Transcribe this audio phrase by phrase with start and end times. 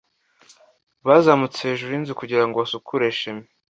[1.07, 3.47] Bazamutse hejuru y'inzu kugira ngo basukure chimney.